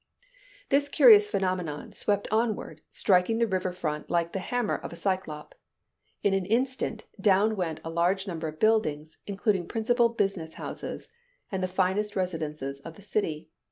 [0.69, 5.53] This curious phenomenon swept onward, striking the river front like the hammer of a Cyclop.
[6.23, 11.07] In an instant, down went a large number of buildings, including principal business houses,
[11.51, 13.51] and the finest residences of the city.